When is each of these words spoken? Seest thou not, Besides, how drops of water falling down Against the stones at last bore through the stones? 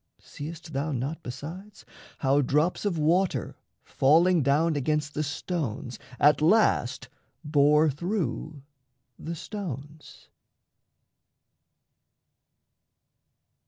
Seest 0.19 0.73
thou 0.73 0.91
not, 0.91 1.21
Besides, 1.21 1.85
how 2.17 2.41
drops 2.41 2.85
of 2.85 2.97
water 2.97 3.55
falling 3.83 4.41
down 4.41 4.75
Against 4.75 5.13
the 5.13 5.21
stones 5.21 5.99
at 6.19 6.41
last 6.41 7.07
bore 7.43 7.87
through 7.91 8.63
the 9.19 9.35
stones? 9.35 10.29